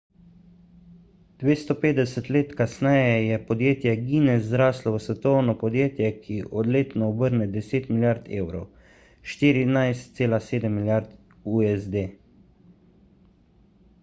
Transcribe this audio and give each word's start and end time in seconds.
250 1.41 2.29
let 2.35 2.53
kasneje 2.61 3.11
je 3.25 3.35
podjetje 3.49 3.91
guinness 4.07 4.47
zraslo 4.53 4.93
v 4.95 5.01
svetovno 5.07 5.53
podjetje 5.65 6.09
ki 6.23 6.37
letno 6.77 7.09
obrne 7.13 7.47
10 7.57 7.91
milijard 7.95 8.31
evrov 8.41 8.65
14,7 9.35 10.73
milijard 10.79 11.13
usd 11.59 11.99